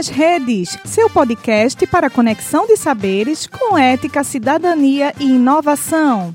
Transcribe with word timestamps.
nas 0.00 0.08
Redes, 0.08 0.78
seu 0.86 1.10
podcast 1.10 1.86
para 1.86 2.08
conexão 2.08 2.66
de 2.66 2.74
saberes 2.74 3.46
com 3.46 3.76
ética, 3.76 4.24
cidadania 4.24 5.12
e 5.20 5.24
inovação. 5.24 6.34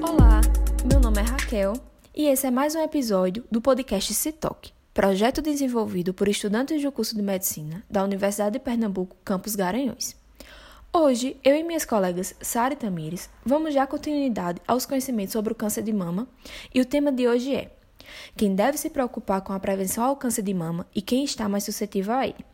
Olá, 0.00 0.40
meu 0.90 0.98
nome 0.98 1.20
é 1.20 1.24
Raquel 1.24 1.74
e 2.16 2.24
esse 2.24 2.46
é 2.46 2.50
mais 2.50 2.74
um 2.74 2.80
episódio 2.80 3.44
do 3.50 3.60
podcast 3.60 4.14
Citoc, 4.14 4.70
projeto 4.94 5.42
desenvolvido 5.42 6.14
por 6.14 6.26
estudantes 6.26 6.82
do 6.82 6.90
curso 6.90 7.14
de 7.14 7.20
medicina 7.20 7.84
da 7.90 8.02
Universidade 8.02 8.54
de 8.54 8.60
Pernambuco, 8.60 9.14
campus 9.22 9.54
Garanhuns. 9.54 10.23
Hoje, 10.96 11.36
eu 11.42 11.56
e 11.56 11.64
minhas 11.64 11.84
colegas 11.84 12.36
Sara 12.40 12.72
e 12.72 12.76
Tamires 12.76 13.28
vamos 13.44 13.74
dar 13.74 13.84
continuidade 13.84 14.62
aos 14.64 14.86
conhecimentos 14.86 15.32
sobre 15.32 15.52
o 15.52 15.56
câncer 15.56 15.82
de 15.82 15.92
mama 15.92 16.28
e 16.72 16.80
o 16.80 16.84
tema 16.84 17.10
de 17.10 17.26
hoje 17.26 17.52
é 17.52 17.68
quem 18.36 18.54
deve 18.54 18.78
se 18.78 18.88
preocupar 18.88 19.40
com 19.40 19.52
a 19.52 19.58
prevenção 19.58 20.04
ao 20.04 20.14
câncer 20.14 20.42
de 20.42 20.54
mama 20.54 20.86
e 20.94 21.02
quem 21.02 21.24
está 21.24 21.48
mais 21.48 21.64
suscetível 21.64 22.14
a 22.14 22.28
ele. 22.28 22.44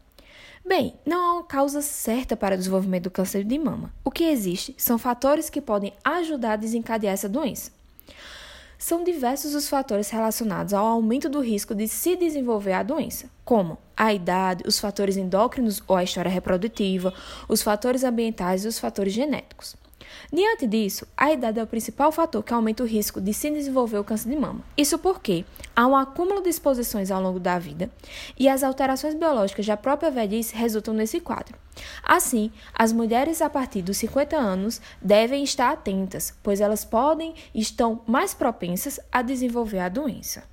Bem, 0.66 0.94
não 1.04 1.20
há 1.22 1.32
uma 1.34 1.44
causa 1.44 1.82
certa 1.82 2.34
para 2.34 2.54
o 2.54 2.58
desenvolvimento 2.58 3.04
do 3.04 3.10
câncer 3.10 3.44
de 3.44 3.58
mama. 3.58 3.92
O 4.02 4.10
que 4.10 4.24
existe 4.24 4.74
são 4.78 4.96
fatores 4.96 5.50
que 5.50 5.60
podem 5.60 5.92
ajudar 6.02 6.54
a 6.54 6.56
desencadear 6.56 7.12
essa 7.12 7.28
doença. 7.28 7.70
São 8.80 9.04
diversos 9.04 9.54
os 9.54 9.68
fatores 9.68 10.08
relacionados 10.08 10.72
ao 10.72 10.86
aumento 10.86 11.28
do 11.28 11.40
risco 11.40 11.74
de 11.74 11.86
se 11.86 12.16
desenvolver 12.16 12.72
a 12.72 12.82
doença, 12.82 13.28
como 13.44 13.76
a 13.94 14.14
idade, 14.14 14.64
os 14.66 14.80
fatores 14.80 15.18
endócrinos 15.18 15.82
ou 15.86 15.96
a 15.96 16.02
história 16.02 16.30
reprodutiva, 16.30 17.12
os 17.46 17.60
fatores 17.60 18.02
ambientais 18.02 18.64
e 18.64 18.68
os 18.68 18.78
fatores 18.78 19.12
genéticos. 19.12 19.76
Diante 20.32 20.66
disso, 20.66 21.06
a 21.16 21.32
idade 21.32 21.58
é 21.58 21.62
o 21.62 21.66
principal 21.66 22.12
fator 22.12 22.42
que 22.42 22.52
aumenta 22.52 22.82
o 22.82 22.86
risco 22.86 23.20
de 23.20 23.34
se 23.34 23.50
desenvolver 23.50 23.98
o 23.98 24.04
câncer 24.04 24.28
de 24.28 24.36
mama. 24.36 24.60
Isso 24.76 24.98
porque 24.98 25.44
há 25.74 25.86
um 25.86 25.96
acúmulo 25.96 26.42
de 26.42 26.48
exposições 26.48 27.10
ao 27.10 27.20
longo 27.20 27.40
da 27.40 27.58
vida 27.58 27.90
e 28.38 28.48
as 28.48 28.62
alterações 28.62 29.14
biológicas 29.14 29.66
da 29.66 29.76
própria 29.76 30.10
velhice 30.10 30.54
resultam 30.54 30.94
nesse 30.94 31.20
quadro. 31.20 31.56
Assim, 32.02 32.50
as 32.74 32.92
mulheres 32.92 33.40
a 33.42 33.50
partir 33.50 33.82
dos 33.82 33.96
50 33.98 34.36
anos 34.36 34.80
devem 35.00 35.42
estar 35.42 35.72
atentas, 35.72 36.34
pois 36.42 36.60
elas 36.60 36.84
podem 36.84 37.34
e 37.54 37.60
estão 37.60 38.02
mais 38.06 38.34
propensas 38.34 39.00
a 39.10 39.22
desenvolver 39.22 39.78
a 39.78 39.88
doença. 39.88 40.44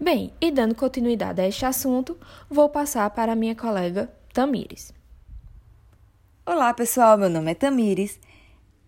Bem, 0.00 0.32
e 0.40 0.50
dando 0.50 0.74
continuidade 0.74 1.40
a 1.40 1.48
este 1.48 1.64
assunto, 1.64 2.16
vou 2.48 2.68
passar 2.68 3.10
para 3.10 3.34
minha 3.34 3.54
colega 3.54 4.08
Tamires. 4.32 4.92
Olá, 6.46 6.72
pessoal, 6.72 7.18
meu 7.18 7.28
nome 7.28 7.50
é 7.50 7.54
Tamires. 7.54 8.18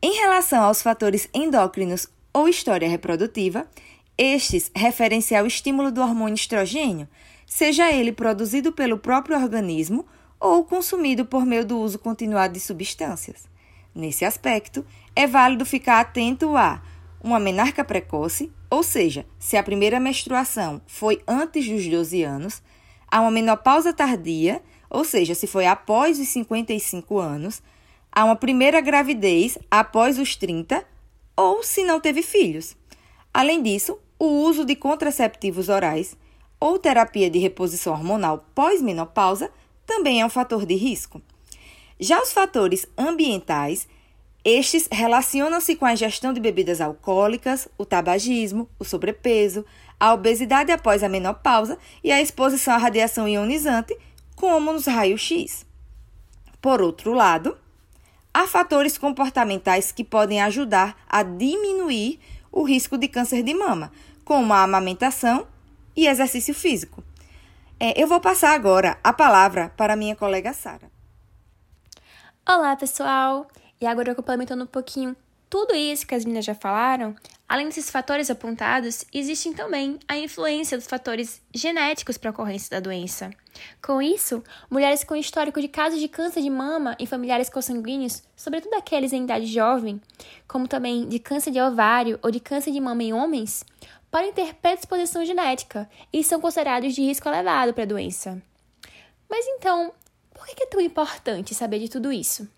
Em 0.02 0.14
relação 0.14 0.62
aos 0.62 0.80
fatores 0.80 1.28
endócrinos 1.34 2.08
ou 2.32 2.48
história 2.48 2.88
reprodutiva, 2.88 3.66
estes 4.16 4.70
referem-se 4.74 5.34
ao 5.34 5.46
estímulo 5.46 5.92
do 5.92 6.00
hormônio 6.00 6.36
estrogênio, 6.36 7.06
seja 7.46 7.92
ele 7.92 8.10
produzido 8.10 8.72
pelo 8.72 8.96
próprio 8.96 9.36
organismo 9.36 10.06
ou 10.40 10.64
consumido 10.64 11.26
por 11.26 11.44
meio 11.44 11.66
do 11.66 11.78
uso 11.78 11.98
continuado 11.98 12.54
de 12.54 12.60
substâncias. 12.60 13.46
Nesse 13.94 14.24
aspecto, 14.24 14.86
é 15.14 15.26
válido 15.26 15.66
ficar 15.66 16.00
atento 16.00 16.56
a 16.56 16.80
uma 17.22 17.38
menarca 17.38 17.84
precoce, 17.84 18.50
ou 18.70 18.82
seja, 18.82 19.26
se 19.38 19.58
a 19.58 19.62
primeira 19.62 20.00
menstruação 20.00 20.80
foi 20.86 21.20
antes 21.28 21.68
dos 21.68 21.86
12 21.86 22.22
anos, 22.22 22.62
a 23.06 23.20
uma 23.20 23.30
menopausa 23.30 23.92
tardia, 23.92 24.62
ou 24.89 25.05
seja, 25.05 25.34
se 25.34 25.46
foi 25.46 25.66
após 25.66 26.18
os 26.18 26.28
55 26.28 27.18
anos, 27.18 27.60
a 28.12 28.24
uma 28.24 28.36
primeira 28.36 28.80
gravidez 28.80 29.58
após 29.70 30.18
os 30.18 30.36
30 30.36 30.84
ou 31.36 31.62
se 31.62 31.84
não 31.84 32.00
teve 32.00 32.22
filhos. 32.22 32.76
Além 33.32 33.62
disso, 33.62 33.98
o 34.18 34.26
uso 34.26 34.64
de 34.64 34.76
contraceptivos 34.76 35.68
orais 35.68 36.16
ou 36.58 36.78
terapia 36.78 37.30
de 37.30 37.38
reposição 37.38 37.92
hormonal 37.92 38.44
pós-menopausa 38.54 39.50
também 39.86 40.20
é 40.20 40.26
um 40.26 40.30
fator 40.30 40.66
de 40.66 40.74
risco. 40.74 41.22
Já 41.98 42.20
os 42.20 42.32
fatores 42.32 42.86
ambientais, 42.96 43.88
estes 44.44 44.88
relacionam-se 44.90 45.77
com 45.77 45.84
a 45.84 45.92
ingestão 45.92 46.32
de 46.32 46.40
bebidas 46.40 46.80
alcoólicas, 46.80 47.68
o 47.77 47.84
tabagismo, 47.84 48.68
o 48.78 48.84
sobrepeso, 48.84 49.64
a 49.98 50.14
obesidade 50.14 50.72
após 50.72 51.02
a 51.02 51.08
menopausa 51.08 51.78
e 52.02 52.10
a 52.10 52.20
exposição 52.20 52.74
à 52.74 52.78
radiação 52.78 53.28
ionizante, 53.28 53.96
como 54.34 54.72
nos 54.72 54.86
raios-x. 54.86 55.66
Por 56.60 56.80
outro 56.80 57.12
lado, 57.12 57.56
há 58.33 58.46
fatores 58.46 58.96
comportamentais 58.96 59.92
que 59.92 60.05
podem 60.05 60.41
ajudar 60.42 60.96
a 61.08 61.23
diminuir 61.23 62.20
o 62.52 62.63
risco 62.63 62.96
de 62.96 63.08
câncer 63.08 63.42
de 63.42 63.55
mama, 63.55 63.92
como 64.24 64.52
a 64.52 64.63
amamentação 64.63 65.46
e 65.96 66.07
exercício 66.07 66.55
físico. 66.55 67.02
É, 67.79 68.01
eu 68.01 68.07
vou 68.07 68.20
passar 68.20 68.55
agora 68.55 68.98
a 69.02 69.13
palavra 69.13 69.73
para 69.77 69.96
minha 69.96 70.14
colega 70.14 70.52
Sara. 70.52 70.90
Olá, 72.48 72.77
pessoal! 72.77 73.46
E 73.80 73.86
agora, 73.86 74.14
complementando 74.14 74.64
um 74.64 74.67
pouquinho 74.67 75.17
tudo 75.48 75.74
isso 75.74 76.07
que 76.07 76.14
as 76.14 76.24
meninas 76.24 76.45
já 76.45 76.55
falaram, 76.55 77.14
além 77.50 77.66
desses 77.66 77.90
fatores 77.90 78.30
apontados, 78.30 79.05
existem 79.12 79.52
também 79.52 79.98
a 80.06 80.16
influência 80.16 80.78
dos 80.78 80.86
fatores 80.86 81.42
genéticos 81.52 82.16
para 82.16 82.30
a 82.30 82.33
ocorrência 82.33 82.70
da 82.70 82.78
doença. 82.78 83.28
Com 83.84 84.00
isso, 84.00 84.40
mulheres 84.70 85.02
com 85.02 85.16
histórico 85.16 85.60
de 85.60 85.66
casos 85.66 85.98
de 85.98 86.06
câncer 86.06 86.42
de 86.42 86.48
mama 86.48 86.94
em 86.96 87.06
familiares 87.06 87.50
consanguíneos, 87.50 88.22
sobretudo 88.36 88.74
aqueles 88.74 89.12
em 89.12 89.24
idade 89.24 89.46
jovem, 89.46 90.00
como 90.46 90.68
também 90.68 91.08
de 91.08 91.18
câncer 91.18 91.50
de 91.50 91.60
ovário 91.60 92.20
ou 92.22 92.30
de 92.30 92.39
câncer 92.39 92.70
de 92.70 92.80
mama 92.80 93.02
em 93.02 93.12
homens, 93.12 93.64
podem 94.12 94.33
ter 94.33 94.55
predisposição 94.55 95.24
genética 95.24 95.90
e 96.12 96.22
são 96.22 96.40
considerados 96.40 96.94
de 96.94 97.02
risco 97.02 97.28
elevado 97.28 97.74
para 97.74 97.83
a 97.83 97.86
doença. 97.86 98.40
Mas 99.28 99.44
então, 99.48 99.92
por 100.33 100.46
que 100.46 100.62
é 100.62 100.66
tão 100.66 100.80
importante 100.80 101.52
saber 101.52 101.80
de 101.80 101.89
tudo 101.89 102.12
isso? 102.12 102.48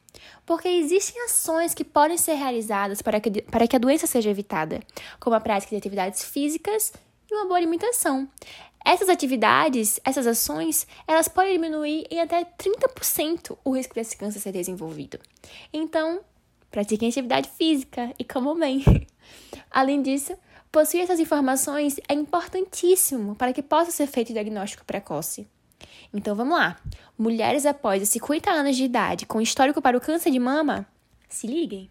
Porque 0.45 0.69
existem 0.69 1.23
ações 1.25 1.75
que 1.75 1.85
podem 1.85 2.19
ser 2.19 2.35
realizadas 2.35 3.03
para 3.03 3.21
que, 3.21 3.43
para 3.43 3.67
que 3.67 3.77
a 3.77 3.79
doença 3.79 4.07
seja 4.07 4.31
evitada, 4.31 4.81
como 5.21 5.37
a 5.37 5.41
prática 5.41 5.71
de 5.71 5.77
atividades 5.77 6.25
físicas 6.25 6.93
e 7.31 7.35
uma 7.35 7.47
boa 7.47 7.57
alimentação. 7.57 8.29
Essas 8.85 9.09
atividades, 9.09 10.01
essas 10.05 10.27
ações, 10.27 10.87
elas 11.07 11.29
podem 11.29 11.53
diminuir 11.53 12.07
em 12.11 12.21
até 12.21 12.45
30% 12.45 13.57
o 13.65 13.77
risco 13.77 13.95
desse 13.95 14.17
câncer 14.17 14.41
ser 14.41 14.53
desenvolvido. 14.53 15.19
Então, 15.73 16.21
pratiquem 16.71 17.09
atividade 17.09 17.49
física 17.49 18.13
e 18.19 18.25
comam 18.25 18.59
bem. 18.59 18.85
Além 19.71 20.03
disso, 20.03 20.37
possuir 20.73 21.03
essas 21.03 21.21
informações 21.21 22.01
é 22.09 22.15
importantíssimo 22.15 23.37
para 23.37 23.53
que 23.53 23.63
possa 23.63 23.93
ser 23.93 24.09
feito 24.09 24.31
o 24.31 24.33
diagnóstico 24.33 24.85
precoce. 24.85 25.47
Então 26.13 26.35
vamos 26.35 26.57
lá. 26.57 26.77
Mulheres 27.19 27.67
após 27.67 28.03
os 28.03 28.09
50 28.09 28.51
anos 28.51 28.77
de 28.77 28.85
idade 28.85 29.27
com 29.27 29.41
histórico 29.41 29.81
para 29.81 29.97
o 29.97 30.01
câncer 30.01 30.31
de 30.31 30.39
mama, 30.39 30.87
se 31.29 31.47
liguem. 31.47 31.91